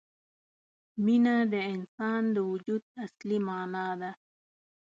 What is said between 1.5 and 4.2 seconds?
د انسان د وجود اصلي معنا ده.